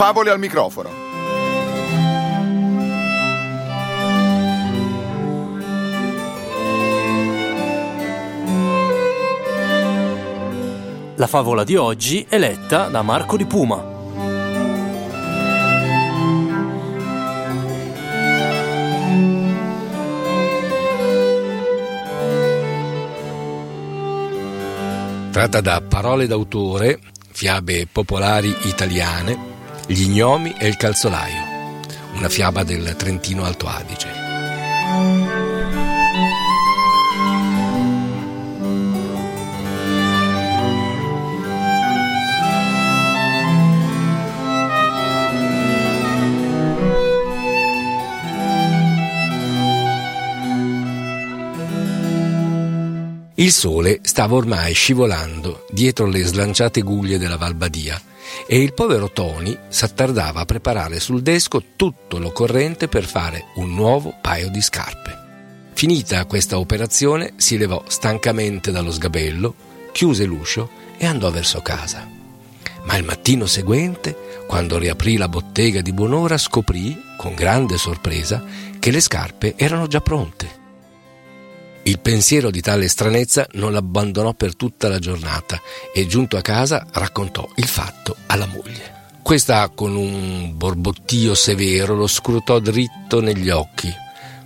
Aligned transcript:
Favole 0.00 0.30
al 0.30 0.38
microfono. 0.38 0.88
La 11.16 11.26
favola 11.26 11.64
di 11.64 11.76
oggi 11.76 12.24
è 12.26 12.38
letta 12.38 12.86
da 12.86 13.02
Marco 13.02 13.36
di 13.36 13.44
Puma. 13.44 13.76
Tratta 25.30 25.60
da 25.60 25.82
Parole 25.86 26.26
d'autore, 26.26 26.98
fiabe 27.32 27.86
popolari 27.86 28.56
italiane, 28.62 29.49
Gli 29.92 30.06
gnomi 30.06 30.54
e 30.56 30.68
il 30.68 30.76
calzolaio, 30.76 31.80
una 32.14 32.28
fiaba 32.28 32.62
del 32.62 32.94
Trentino 32.96 33.42
Alto 33.42 33.66
Adige. 33.66 34.08
Il 53.34 53.50
sole 53.50 53.98
stava 54.02 54.36
ormai 54.36 54.72
scivolando 54.72 55.66
dietro 55.72 56.06
le 56.06 56.22
slanciate 56.22 56.80
guglie 56.82 57.18
della 57.18 57.36
Valbadia 57.36 58.00
e 58.46 58.60
il 58.60 58.74
povero 58.74 59.10
Tony 59.10 59.56
s'attardava 59.68 60.40
a 60.40 60.44
preparare 60.44 61.00
sul 61.00 61.22
desco 61.22 61.62
tutto 61.76 62.18
l'occorrente 62.18 62.88
per 62.88 63.04
fare 63.04 63.46
un 63.56 63.74
nuovo 63.74 64.14
paio 64.20 64.48
di 64.50 64.60
scarpe. 64.60 65.18
Finita 65.72 66.24
questa 66.26 66.58
operazione 66.58 67.34
si 67.36 67.56
levò 67.56 67.82
stancamente 67.86 68.70
dallo 68.70 68.92
sgabello, 68.92 69.54
chiuse 69.92 70.24
l'uscio 70.24 70.68
e 70.98 71.06
andò 71.06 71.30
verso 71.30 71.62
casa. 71.62 72.06
Ma 72.84 72.96
il 72.96 73.04
mattino 73.04 73.46
seguente, 73.46 74.44
quando 74.46 74.78
riaprì 74.78 75.16
la 75.16 75.28
bottega 75.28 75.80
di 75.80 75.92
buon'ora, 75.92 76.36
scoprì, 76.36 77.00
con 77.16 77.34
grande 77.34 77.78
sorpresa, 77.78 78.44
che 78.78 78.90
le 78.90 79.00
scarpe 79.00 79.54
erano 79.56 79.86
già 79.86 80.00
pronte. 80.00 80.59
Il 81.82 81.98
pensiero 81.98 82.50
di 82.50 82.60
tale 82.60 82.88
stranezza 82.88 83.46
non 83.52 83.72
l'abbandonò 83.72 84.34
per 84.34 84.54
tutta 84.54 84.88
la 84.88 84.98
giornata 84.98 85.60
e 85.94 86.06
giunto 86.06 86.36
a 86.36 86.42
casa 86.42 86.86
raccontò 86.92 87.48
il 87.56 87.66
fatto 87.66 88.16
alla 88.26 88.46
moglie. 88.46 88.98
Questa 89.22 89.68
con 89.70 89.96
un 89.96 90.56
borbottio 90.56 91.34
severo 91.34 91.94
lo 91.94 92.06
scrutò 92.06 92.58
dritto 92.58 93.20
negli 93.20 93.48
occhi. 93.48 93.92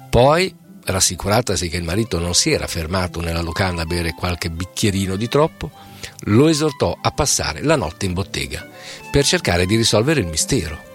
Poi, 0.09 0.55
rassicuratasi 0.85 1.69
che 1.69 1.77
il 1.77 1.83
marito 1.83 2.19
non 2.19 2.35
si 2.35 2.53
era 2.53 2.67
fermato 2.67 3.21
nella 3.21 3.43
locanda 3.43 3.83
a 3.83 3.87
bere 3.87 4.15
qualche 4.15 4.51
bicchierino 4.51 5.17
di 5.17 5.29
troppo, 5.29 5.71
lo 6.27 6.49
esortò 6.49 6.97
a 7.01 7.11
passare 7.11 7.63
la 7.63 7.77
notte 7.77 8.07
in 8.07 8.13
bottega 8.13 8.65
per 9.11 9.25
cercare 9.25 9.67
di 9.67 9.75
risolvere 9.75 10.21
il 10.21 10.27
mistero. 10.27 10.94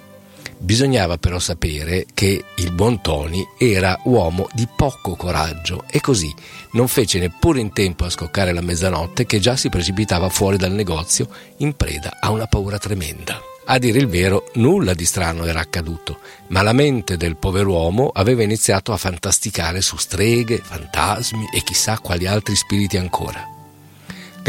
Bisognava 0.62 1.18
però 1.18 1.40
sapere 1.40 2.06
che 2.14 2.44
il 2.58 2.72
buon 2.74 3.02
Tony 3.02 3.48
era 3.58 3.98
uomo 4.04 4.50
di 4.54 4.68
poco 4.76 5.16
coraggio 5.16 5.86
e 5.90 6.02
così 6.02 6.34
non 6.72 6.90
fece 6.90 7.18
neppure 7.18 7.62
in 7.62 7.72
tempo 7.72 8.04
a 8.04 8.10
scoccare 8.10 8.52
la 8.52 8.60
mezzanotte 8.60 9.26
che 9.26 9.40
già 9.40 9.56
si 9.56 9.70
precipitava 9.70 10.28
fuori 10.28 10.58
dal 10.58 10.74
negozio 10.74 11.30
in 11.58 11.76
preda 11.78 12.18
a 12.20 12.32
una 12.32 12.46
paura 12.46 12.78
tremenda. 12.78 13.42
A 13.72 13.78
dire 13.78 14.00
il 14.00 14.08
vero, 14.08 14.50
nulla 14.56 14.94
di 14.94 15.06
strano 15.06 15.46
era 15.46 15.62
accaduto, 15.62 16.20
ma 16.48 16.62
la 16.62 16.74
mente 16.74 17.16
del 17.16 17.38
pover'uomo 17.38 18.10
aveva 18.14 18.44
iniziato 18.44 18.92
a 18.92 18.98
fantasticare 18.98 19.80
su 19.80 19.96
streghe, 19.96 20.58
fantasmi 20.58 21.50
e 21.56 21.62
chissà 21.62 22.00
quali 22.00 22.26
altri 22.26 22.56
spiriti 22.56 22.98
ancora. 22.98 23.59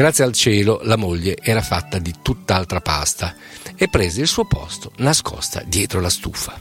Grazie 0.00 0.24
al 0.24 0.32
cielo 0.32 0.80
la 0.84 0.96
moglie 0.96 1.36
era 1.42 1.60
fatta 1.60 1.98
di 1.98 2.14
tutt'altra 2.22 2.80
pasta 2.80 3.36
e 3.76 3.86
prese 3.90 4.22
il 4.22 4.28
suo 4.28 4.46
posto 4.46 4.92
nascosta 4.96 5.62
dietro 5.62 6.00
la 6.00 6.08
stufa. 6.08 6.58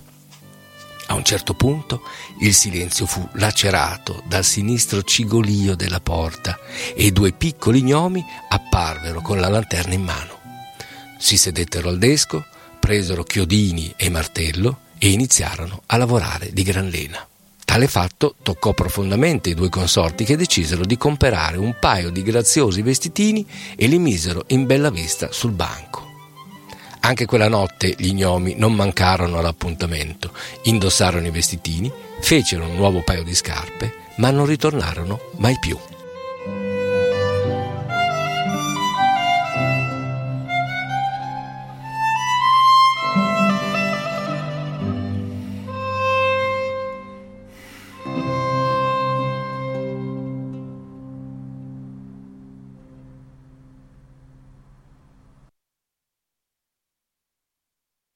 A 1.05 1.13
un 1.13 1.23
certo 1.23 1.53
punto 1.53 2.01
il 2.41 2.53
silenzio 2.53 3.05
fu 3.05 3.25
lacerato 3.35 4.21
dal 4.27 4.43
sinistro 4.43 5.03
cigolio 5.03 5.77
della 5.77 6.01
porta 6.01 6.59
e 6.93 7.11
due 7.11 7.31
piccoli 7.31 7.81
gnomi 7.81 8.21
apparvero 8.49 9.21
con 9.21 9.39
la 9.39 9.47
lanterna 9.47 9.93
in 9.93 10.03
mano. 10.03 10.39
Si 11.17 11.37
sedettero 11.37 11.87
al 11.87 11.97
desco, 11.97 12.43
presero 12.77 13.23
chiodini 13.23 13.93
e 13.95 14.09
martello 14.09 14.79
e 14.97 15.11
iniziarono 15.11 15.83
a 15.85 15.95
lavorare 15.95 16.51
di 16.51 16.63
gran 16.63 16.89
lena. 16.89 17.25
Tale 17.69 17.87
fatto 17.87 18.33
toccò 18.41 18.73
profondamente 18.73 19.51
i 19.51 19.53
due 19.53 19.69
consorti 19.69 20.23
che 20.23 20.35
decisero 20.35 20.83
di 20.83 20.97
comperare 20.97 21.57
un 21.57 21.75
paio 21.79 22.09
di 22.09 22.23
graziosi 22.23 22.81
vestitini 22.81 23.45
e 23.75 23.85
li 23.85 23.99
misero 23.99 24.45
in 24.47 24.65
bella 24.65 24.89
vista 24.89 25.31
sul 25.31 25.51
banco. 25.51 26.03
Anche 27.01 27.27
quella 27.27 27.47
notte 27.47 27.93
gli 27.95 28.11
gnomi 28.11 28.55
non 28.57 28.73
mancarono 28.73 29.37
all'appuntamento, 29.37 30.31
indossarono 30.63 31.27
i 31.27 31.29
vestitini, 31.29 31.91
fecero 32.19 32.65
un 32.65 32.75
nuovo 32.75 33.03
paio 33.03 33.21
di 33.21 33.35
scarpe, 33.35 33.93
ma 34.15 34.31
non 34.31 34.47
ritornarono 34.47 35.19
mai 35.37 35.59
più. 35.59 35.77